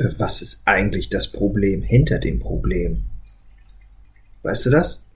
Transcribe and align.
äh, 0.00 0.18
was 0.18 0.42
ist 0.42 0.62
eigentlich 0.66 1.10
das 1.10 1.28
Problem 1.28 1.82
hinter 1.82 2.18
dem 2.18 2.40
Problem? 2.40 3.04
Weißt 4.42 4.66
du 4.66 4.70
das? 4.70 5.06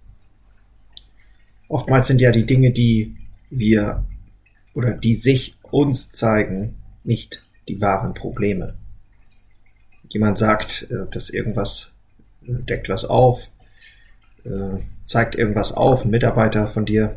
Oftmals 1.68 2.06
sind 2.06 2.20
ja 2.20 2.30
die 2.30 2.46
Dinge, 2.46 2.70
die 2.70 3.16
wir 3.50 4.04
oder 4.74 4.92
die 4.92 5.14
sich 5.14 5.56
uns 5.62 6.10
zeigen, 6.10 6.76
nicht 7.04 7.42
die 7.68 7.80
wahren 7.80 8.14
Probleme. 8.14 8.74
Jemand 10.08 10.38
sagt, 10.38 10.86
äh, 10.90 11.10
dass 11.10 11.30
irgendwas 11.30 11.92
äh, 12.46 12.52
deckt 12.52 12.88
was 12.88 13.04
auf, 13.04 13.50
zeigt 15.06 15.36
irgendwas 15.36 15.72
auf, 15.72 16.04
ein 16.04 16.10
Mitarbeiter 16.10 16.68
von 16.68 16.84
dir, 16.84 17.16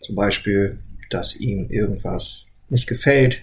zum 0.00 0.16
Beispiel, 0.16 0.80
dass 1.08 1.36
ihm 1.36 1.70
irgendwas 1.70 2.46
nicht 2.68 2.88
gefällt, 2.88 3.42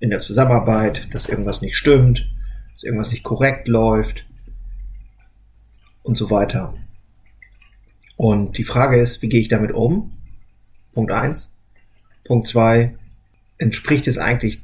in 0.00 0.10
der 0.10 0.20
Zusammenarbeit, 0.20 1.08
dass 1.12 1.26
irgendwas 1.26 1.62
nicht 1.62 1.76
stimmt, 1.76 2.28
dass 2.74 2.84
irgendwas 2.84 3.10
nicht 3.10 3.22
korrekt 3.22 3.68
läuft 3.68 4.26
und 6.02 6.16
so 6.16 6.30
weiter. 6.30 6.74
Und 8.16 8.58
die 8.58 8.64
Frage 8.64 8.98
ist, 8.98 9.22
wie 9.22 9.28
gehe 9.28 9.40
ich 9.40 9.48
damit 9.48 9.72
um? 9.72 10.16
Punkt 10.94 11.12
eins. 11.12 11.54
Punkt 12.24 12.46
zwei, 12.46 12.96
entspricht 13.58 14.06
es 14.06 14.18
eigentlich 14.18 14.62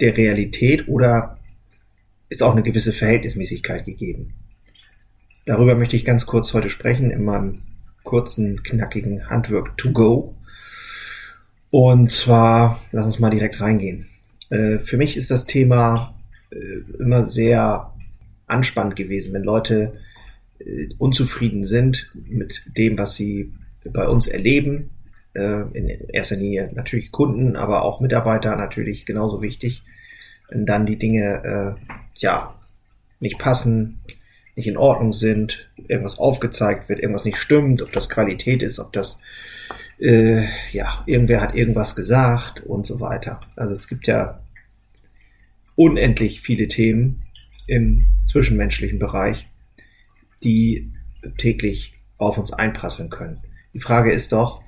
der 0.00 0.16
Realität 0.16 0.88
oder 0.88 1.38
ist 2.28 2.42
auch 2.42 2.52
eine 2.52 2.62
gewisse 2.62 2.92
Verhältnismäßigkeit 2.92 3.84
gegeben? 3.84 4.34
Darüber 5.46 5.74
möchte 5.74 5.96
ich 5.96 6.04
ganz 6.04 6.26
kurz 6.26 6.54
heute 6.54 6.70
sprechen 6.70 7.10
in 7.10 7.24
meinem 7.24 7.62
kurzen, 8.02 8.62
knackigen 8.62 9.28
Handwork 9.28 9.76
to 9.76 9.92
go. 9.92 10.36
Und 11.70 12.10
zwar, 12.10 12.80
lass 12.92 13.04
uns 13.04 13.18
mal 13.18 13.30
direkt 13.30 13.60
reingehen. 13.60 14.08
Äh, 14.54 14.78
für 14.78 14.96
mich 14.96 15.16
ist 15.16 15.30
das 15.30 15.46
Thema 15.46 16.14
äh, 16.50 17.00
immer 17.00 17.26
sehr 17.26 17.92
anspannend 18.46 18.96
gewesen, 18.96 19.34
wenn 19.34 19.42
Leute 19.42 19.94
äh, 20.58 20.88
unzufrieden 20.98 21.64
sind 21.64 22.10
mit 22.14 22.62
dem, 22.76 22.96
was 22.96 23.14
sie 23.14 23.52
bei 23.84 24.08
uns 24.08 24.26
erleben. 24.26 24.90
in 25.34 25.88
erster 25.88 26.36
Linie 26.36 26.70
natürlich 26.74 27.10
Kunden, 27.10 27.56
aber 27.56 27.82
auch 27.82 28.00
Mitarbeiter 28.00 28.56
natürlich 28.56 29.04
genauso 29.04 29.42
wichtig. 29.42 29.82
Wenn 30.48 30.64
dann 30.64 30.86
die 30.86 30.96
Dinge 30.96 31.76
ja 32.16 32.54
nicht 33.20 33.38
passen, 33.38 34.00
nicht 34.56 34.68
in 34.68 34.78
Ordnung 34.78 35.12
sind, 35.12 35.68
irgendwas 35.88 36.18
aufgezeigt 36.18 36.88
wird, 36.88 37.00
irgendwas 37.00 37.26
nicht 37.26 37.36
stimmt, 37.36 37.82
ob 37.82 37.92
das 37.92 38.08
Qualität 38.08 38.62
ist, 38.62 38.78
ob 38.78 38.92
das 38.94 39.18
äh, 39.98 40.44
ja, 40.70 41.02
irgendwer 41.04 41.40
hat 41.40 41.54
irgendwas 41.54 41.94
gesagt 41.94 42.62
und 42.64 42.86
so 42.86 43.00
weiter. 43.00 43.40
Also 43.56 43.74
es 43.74 43.88
gibt 43.88 44.06
ja 44.06 44.40
unendlich 45.76 46.40
viele 46.40 46.68
Themen 46.68 47.16
im 47.66 48.06
zwischenmenschlichen 48.26 48.98
Bereich, 48.98 49.48
die 50.42 50.92
täglich 51.38 51.94
auf 52.18 52.38
uns 52.38 52.52
einprasseln 52.52 53.10
können. 53.10 53.40
Die 53.72 53.80
Frage 53.80 54.12
ist 54.12 54.32
doch, 54.32 54.62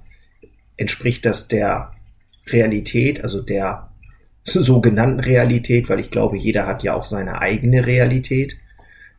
entspricht 0.77 1.25
das 1.25 1.49
der 1.49 1.93
Realität, 2.49 3.23
also 3.23 3.41
der 3.41 3.91
sogenannten 4.45 5.21
Realität, 5.21 5.89
weil 5.89 6.01
ich 6.01 6.11
glaube, 6.11 6.39
jeder 6.39 6.67
hat 6.67 6.83
ja 6.83 6.95
auch 6.95 7.05
seine 7.05 7.41
eigene 7.41 7.87
Realität. 7.87 8.57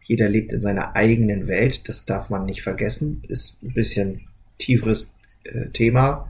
Jeder 0.04 0.30
lebt 0.30 0.54
in 0.54 0.62
seiner 0.62 0.96
eigenen 0.96 1.48
Welt, 1.48 1.90
das 1.90 2.06
darf 2.06 2.30
man 2.30 2.46
nicht 2.46 2.62
vergessen, 2.62 3.24
ist 3.28 3.62
ein 3.62 3.74
bisschen 3.74 4.22
tieferes 4.58 5.14
äh, 5.44 5.68
Thema, 5.70 6.30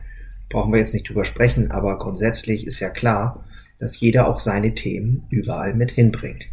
brauchen 0.50 0.74
wir 0.74 0.80
jetzt 0.80 0.94
nicht 0.94 1.08
drüber 1.08 1.26
sprechen, 1.26 1.70
aber 1.70 2.00
grundsätzlich 2.00 2.66
ist 2.66 2.80
ja 2.80 2.90
klar, 2.90 3.46
dass 3.80 4.00
jeder 4.00 4.28
auch 4.28 4.40
seine 4.40 4.74
Themen 4.74 5.26
überall 5.30 5.74
mit 5.74 5.92
hinbringt. 5.92 6.46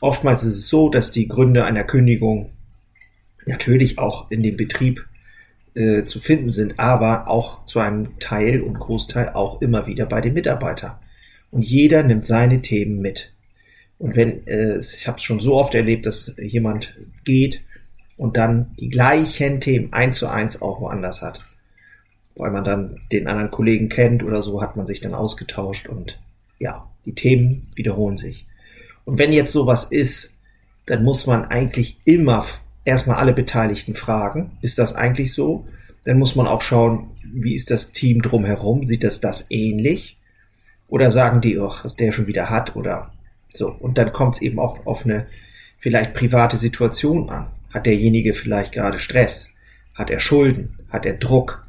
Oftmals 0.00 0.42
ist 0.42 0.56
es 0.56 0.68
so, 0.68 0.88
dass 0.88 1.12
die 1.12 1.28
Gründe 1.28 1.64
einer 1.64 1.84
Kündigung 1.84 2.50
natürlich 3.46 3.98
auch 3.98 4.30
in 4.30 4.42
dem 4.42 4.56
Betrieb 4.56 5.06
äh, 5.74 6.04
zu 6.04 6.20
finden 6.20 6.50
sind, 6.50 6.78
aber 6.78 7.28
auch 7.28 7.66
zu 7.66 7.80
einem 7.80 8.18
Teil 8.18 8.62
und 8.62 8.78
Großteil 8.78 9.30
auch 9.30 9.62
immer 9.62 9.86
wieder 9.86 10.06
bei 10.06 10.20
den 10.20 10.34
Mitarbeitern. 10.34 10.96
Und 11.50 11.62
jeder 11.62 12.02
nimmt 12.02 12.26
seine 12.26 12.62
Themen 12.62 13.00
mit. 13.00 13.32
Und 13.98 14.16
wenn, 14.16 14.46
äh, 14.46 14.78
ich 14.80 15.06
habe 15.06 15.18
es 15.18 15.22
schon 15.22 15.40
so 15.40 15.54
oft 15.54 15.74
erlebt, 15.74 16.06
dass 16.06 16.34
jemand 16.38 16.96
geht 17.24 17.62
und 18.16 18.36
dann 18.36 18.74
die 18.80 18.88
gleichen 18.88 19.60
Themen 19.60 19.92
eins 19.92 20.16
zu 20.16 20.28
eins 20.28 20.60
auch 20.60 20.80
woanders 20.80 21.22
hat. 21.22 21.44
Weil 22.34 22.50
man 22.50 22.64
dann 22.64 23.00
den 23.12 23.28
anderen 23.28 23.50
Kollegen 23.50 23.88
kennt 23.88 24.22
oder 24.24 24.42
so, 24.42 24.60
hat 24.60 24.76
man 24.76 24.86
sich 24.86 25.00
dann 25.00 25.14
ausgetauscht 25.14 25.88
und 25.88 26.18
ja, 26.62 26.88
die 27.04 27.14
Themen 27.14 27.68
wiederholen 27.74 28.16
sich. 28.16 28.46
Und 29.04 29.18
wenn 29.18 29.32
jetzt 29.32 29.52
sowas 29.52 29.84
ist, 29.84 30.30
dann 30.86 31.02
muss 31.02 31.26
man 31.26 31.44
eigentlich 31.44 31.98
immer 32.04 32.44
erstmal 32.84 33.16
alle 33.16 33.32
Beteiligten 33.32 33.94
fragen, 33.94 34.52
ist 34.62 34.78
das 34.78 34.94
eigentlich 34.94 35.32
so? 35.32 35.66
Dann 36.04 36.18
muss 36.18 36.36
man 36.36 36.46
auch 36.46 36.62
schauen, 36.62 37.10
wie 37.32 37.54
ist 37.54 37.70
das 37.70 37.92
Team 37.92 38.22
drumherum? 38.22 38.86
Sieht 38.86 39.04
das 39.04 39.20
das 39.20 39.46
ähnlich? 39.50 40.18
Oder 40.88 41.10
sagen 41.10 41.40
die, 41.40 41.58
oh, 41.58 41.72
was 41.82 41.96
der 41.96 42.12
schon 42.12 42.26
wieder 42.26 42.48
hat 42.48 42.76
oder 42.76 43.12
so. 43.52 43.68
Und 43.68 43.98
dann 43.98 44.12
kommt 44.12 44.36
es 44.36 44.42
eben 44.42 44.58
auch 44.58 44.86
auf 44.86 45.04
eine 45.04 45.26
vielleicht 45.78 46.14
private 46.14 46.56
Situation 46.56 47.28
an. 47.28 47.48
Hat 47.72 47.86
derjenige 47.86 48.34
vielleicht 48.34 48.72
gerade 48.72 48.98
Stress? 48.98 49.48
Hat 49.94 50.10
er 50.10 50.20
Schulden? 50.20 50.78
Hat 50.90 51.06
er 51.06 51.14
Druck? 51.14 51.66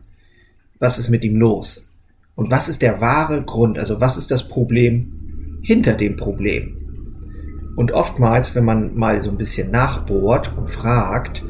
Was 0.79 0.99
ist 0.99 1.09
mit 1.09 1.23
ihm 1.23 1.37
los? 1.37 1.85
Und 2.35 2.51
was 2.51 2.67
ist 2.67 2.81
der 2.81 3.01
wahre 3.01 3.43
Grund? 3.43 3.77
Also 3.77 4.01
was 4.01 4.17
ist 4.17 4.31
das 4.31 4.47
Problem 4.47 5.59
hinter 5.61 5.93
dem 5.93 6.15
Problem? 6.15 6.77
Und 7.75 7.91
oftmals, 7.91 8.55
wenn 8.55 8.65
man 8.65 8.95
mal 8.95 9.21
so 9.21 9.31
ein 9.31 9.37
bisschen 9.37 9.71
nachbohrt 9.71 10.55
und 10.57 10.69
fragt, 10.69 11.43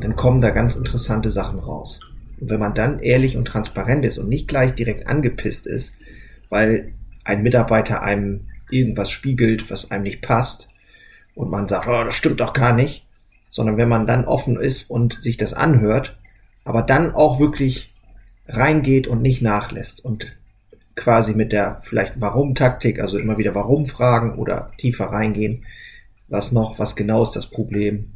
dann 0.00 0.16
kommen 0.16 0.40
da 0.40 0.50
ganz 0.50 0.76
interessante 0.76 1.30
Sachen 1.30 1.58
raus. 1.58 2.00
Und 2.40 2.50
wenn 2.50 2.60
man 2.60 2.74
dann 2.74 2.98
ehrlich 3.00 3.36
und 3.36 3.44
transparent 3.44 4.04
ist 4.04 4.18
und 4.18 4.28
nicht 4.28 4.48
gleich 4.48 4.74
direkt 4.74 5.06
angepisst 5.06 5.66
ist, 5.66 5.94
weil 6.48 6.94
ein 7.24 7.42
Mitarbeiter 7.42 8.02
einem 8.02 8.46
irgendwas 8.70 9.10
spiegelt, 9.10 9.70
was 9.70 9.90
einem 9.90 10.04
nicht 10.04 10.22
passt, 10.22 10.68
und 11.34 11.50
man 11.50 11.68
sagt, 11.68 11.86
oh, 11.86 12.04
das 12.04 12.14
stimmt 12.14 12.40
doch 12.40 12.52
gar 12.52 12.74
nicht, 12.74 13.06
sondern 13.48 13.76
wenn 13.76 13.88
man 13.88 14.06
dann 14.06 14.24
offen 14.24 14.60
ist 14.60 14.90
und 14.90 15.20
sich 15.22 15.36
das 15.36 15.52
anhört, 15.54 16.16
aber 16.64 16.82
dann 16.82 17.14
auch 17.14 17.40
wirklich 17.40 17.92
reingeht 18.50 19.06
und 19.06 19.22
nicht 19.22 19.42
nachlässt 19.42 20.04
und 20.04 20.36
quasi 20.96 21.34
mit 21.34 21.52
der 21.52 21.80
vielleicht 21.82 22.20
Warum-Taktik, 22.20 23.00
also 23.00 23.18
immer 23.18 23.38
wieder 23.38 23.54
Warum 23.54 23.86
fragen 23.86 24.34
oder 24.38 24.72
tiefer 24.76 25.06
reingehen, 25.06 25.64
was 26.28 26.52
noch, 26.52 26.78
was 26.78 26.96
genau 26.96 27.22
ist 27.22 27.32
das 27.32 27.46
Problem 27.46 28.12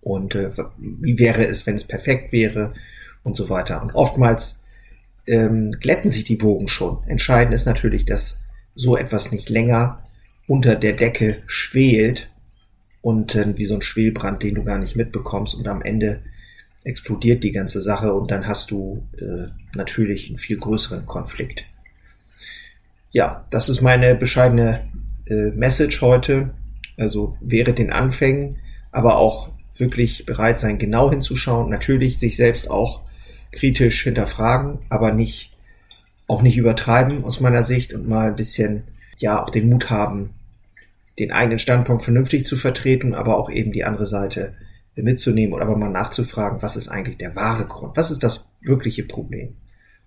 und 0.00 0.34
äh, 0.34 0.50
wie 0.78 1.18
wäre 1.18 1.46
es, 1.46 1.66
wenn 1.66 1.76
es 1.76 1.84
perfekt 1.84 2.32
wäre 2.32 2.74
und 3.22 3.36
so 3.36 3.48
weiter. 3.48 3.82
Und 3.82 3.94
oftmals 3.94 4.60
ähm, 5.26 5.72
glätten 5.72 6.10
sich 6.10 6.24
die 6.24 6.42
Wogen 6.42 6.68
schon. 6.68 7.02
Entscheidend 7.06 7.54
ist 7.54 7.66
natürlich, 7.66 8.04
dass 8.04 8.42
so 8.74 8.96
etwas 8.96 9.32
nicht 9.32 9.48
länger 9.48 10.02
unter 10.46 10.76
der 10.76 10.92
Decke 10.92 11.42
schwelt 11.46 12.30
und 13.00 13.34
äh, 13.34 13.56
wie 13.56 13.66
so 13.66 13.74
ein 13.74 13.82
Schwelbrand, 13.82 14.42
den 14.42 14.54
du 14.54 14.64
gar 14.64 14.78
nicht 14.78 14.96
mitbekommst 14.96 15.54
und 15.54 15.66
am 15.68 15.82
Ende 15.82 16.20
explodiert 16.84 17.42
die 17.42 17.52
ganze 17.52 17.80
Sache 17.80 18.12
und 18.12 18.30
dann 18.30 18.46
hast 18.46 18.70
du 18.70 19.08
äh, 19.18 19.48
natürlich 19.74 20.28
einen 20.28 20.36
viel 20.36 20.58
größeren 20.58 21.06
Konflikt. 21.06 21.64
Ja, 23.10 23.46
das 23.50 23.68
ist 23.68 23.80
meine 23.80 24.14
bescheidene 24.14 24.88
äh, 25.26 25.50
Message 25.50 26.00
heute. 26.02 26.50
Also 26.96 27.36
wäre 27.40 27.72
den 27.72 27.90
Anfängen, 27.90 28.58
aber 28.92 29.16
auch 29.16 29.50
wirklich 29.76 30.26
bereit 30.26 30.60
sein, 30.60 30.78
genau 30.78 31.10
hinzuschauen. 31.10 31.70
Natürlich 31.70 32.18
sich 32.18 32.36
selbst 32.36 32.70
auch 32.70 33.02
kritisch 33.50 34.02
hinterfragen, 34.04 34.80
aber 34.88 35.12
nicht 35.12 35.52
auch 36.26 36.42
nicht 36.42 36.56
übertreiben 36.56 37.24
aus 37.24 37.40
meiner 37.40 37.64
Sicht 37.64 37.92
und 37.92 38.08
mal 38.08 38.28
ein 38.28 38.36
bisschen 38.36 38.84
ja 39.18 39.42
auch 39.42 39.50
den 39.50 39.68
Mut 39.68 39.90
haben, 39.90 40.30
den 41.18 41.32
eigenen 41.32 41.58
Standpunkt 41.58 42.02
vernünftig 42.02 42.44
zu 42.44 42.56
vertreten, 42.56 43.14
aber 43.14 43.36
auch 43.38 43.50
eben 43.50 43.72
die 43.72 43.84
andere 43.84 44.06
Seite 44.06 44.54
mitzunehmen 45.02 45.54
oder 45.54 45.64
aber 45.64 45.76
mal 45.76 45.90
nachzufragen, 45.90 46.62
was 46.62 46.76
ist 46.76 46.88
eigentlich 46.88 47.18
der 47.18 47.34
wahre 47.34 47.66
Grund? 47.66 47.96
Was 47.96 48.10
ist 48.10 48.22
das 48.22 48.52
wirkliche 48.60 49.02
Problem? 49.02 49.56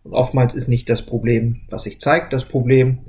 Und 0.03 0.13
oftmals 0.13 0.55
ist 0.55 0.67
nicht 0.67 0.89
das 0.89 1.05
Problem, 1.05 1.61
was 1.69 1.83
sich 1.83 1.99
zeigt, 1.99 2.31
das 2.31 2.45
Problem, 2.45 2.99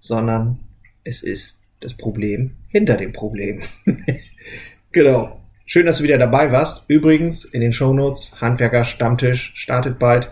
sondern 0.00 0.60
es 1.04 1.22
ist 1.22 1.60
das 1.80 1.94
Problem 1.94 2.56
hinter 2.68 2.96
dem 2.96 3.12
Problem. 3.12 3.60
genau. 4.92 5.40
Schön, 5.66 5.84
dass 5.84 5.98
du 5.98 6.04
wieder 6.04 6.16
dabei 6.16 6.50
warst. 6.50 6.88
Übrigens, 6.88 7.44
in 7.44 7.60
den 7.60 7.72
Shownotes, 7.72 8.40
Handwerker 8.40 8.84
Stammtisch 8.84 9.52
startet 9.54 9.98
bald. 9.98 10.30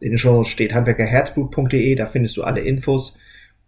In 0.00 0.12
den 0.12 0.18
Shownotes 0.18 0.48
steht 0.50 0.72
handwerkerherzblut.de, 0.72 1.94
da 1.94 2.06
findest 2.06 2.38
du 2.38 2.42
alle 2.42 2.60
Infos. 2.60 3.18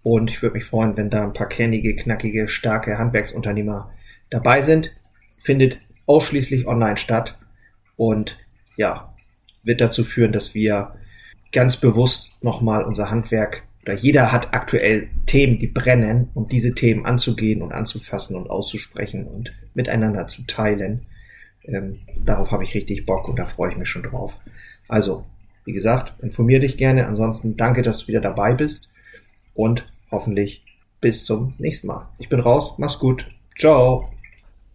Und 0.02 0.30
ich 0.30 0.40
würde 0.40 0.54
mich 0.54 0.64
freuen, 0.64 0.96
wenn 0.96 1.10
da 1.10 1.24
ein 1.24 1.34
paar 1.34 1.48
kernige, 1.48 1.94
knackige, 1.94 2.48
starke 2.48 2.96
Handwerksunternehmer 2.96 3.92
dabei 4.30 4.62
sind. 4.62 4.96
Findet 5.36 5.80
ausschließlich 6.10 6.66
online 6.66 6.96
statt 6.96 7.38
und 7.96 8.36
ja, 8.76 9.14
wird 9.62 9.80
dazu 9.80 10.02
führen, 10.02 10.32
dass 10.32 10.54
wir 10.54 10.96
ganz 11.52 11.76
bewusst 11.76 12.32
nochmal 12.42 12.84
unser 12.84 13.10
Handwerk 13.10 13.62
oder 13.82 13.94
jeder 13.94 14.32
hat 14.32 14.52
aktuell 14.52 15.08
Themen, 15.26 15.58
die 15.58 15.68
brennen 15.68 16.28
und 16.34 16.50
diese 16.50 16.74
Themen 16.74 17.06
anzugehen 17.06 17.62
und 17.62 17.72
anzufassen 17.72 18.36
und 18.36 18.50
auszusprechen 18.50 19.26
und 19.26 19.52
miteinander 19.74 20.26
zu 20.26 20.42
teilen. 20.46 21.06
Ähm, 21.64 22.00
darauf 22.24 22.50
habe 22.50 22.64
ich 22.64 22.74
richtig 22.74 23.06
Bock 23.06 23.28
und 23.28 23.38
da 23.38 23.44
freue 23.44 23.70
ich 23.70 23.78
mich 23.78 23.88
schon 23.88 24.02
drauf. 24.02 24.36
Also, 24.88 25.24
wie 25.64 25.72
gesagt, 25.72 26.12
informier 26.22 26.58
dich 26.58 26.76
gerne. 26.76 27.06
Ansonsten 27.06 27.56
danke, 27.56 27.82
dass 27.82 27.98
du 27.98 28.08
wieder 28.08 28.20
dabei 28.20 28.54
bist 28.54 28.90
und 29.54 29.86
hoffentlich 30.10 30.64
bis 31.00 31.24
zum 31.24 31.54
nächsten 31.58 31.86
Mal. 31.86 32.08
Ich 32.18 32.28
bin 32.28 32.40
raus, 32.40 32.74
mach's 32.78 32.98
gut. 32.98 33.30
Ciao. 33.56 34.19